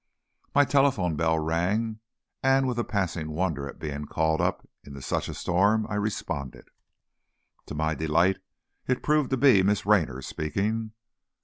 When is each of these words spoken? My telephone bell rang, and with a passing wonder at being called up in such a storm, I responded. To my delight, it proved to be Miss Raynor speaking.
My 0.55 0.65
telephone 0.65 1.15
bell 1.15 1.37
rang, 1.37 1.99
and 2.41 2.67
with 2.67 2.79
a 2.79 2.83
passing 2.83 3.29
wonder 3.29 3.67
at 3.67 3.77
being 3.77 4.05
called 4.07 4.41
up 4.41 4.67
in 4.83 4.99
such 4.99 5.29
a 5.29 5.35
storm, 5.35 5.85
I 5.91 5.93
responded. 5.93 6.69
To 7.67 7.75
my 7.75 7.93
delight, 7.93 8.39
it 8.87 9.03
proved 9.03 9.29
to 9.29 9.37
be 9.37 9.61
Miss 9.61 9.85
Raynor 9.85 10.23
speaking. 10.23 10.93